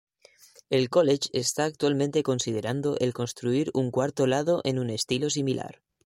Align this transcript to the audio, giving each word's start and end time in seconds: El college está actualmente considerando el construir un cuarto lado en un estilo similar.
El 0.71 0.89
college 0.89 1.29
está 1.31 1.63
actualmente 1.65 2.23
considerando 2.23 2.97
el 2.97 3.13
construir 3.13 3.69
un 3.75 3.91
cuarto 3.91 4.25
lado 4.25 4.61
en 4.63 4.79
un 4.79 4.89
estilo 4.89 5.29
similar. 5.29 5.83